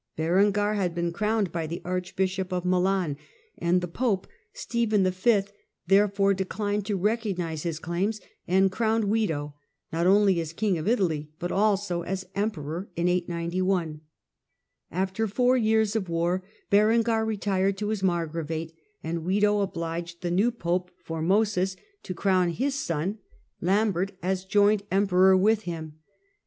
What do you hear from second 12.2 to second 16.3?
Emperor (891). After four years of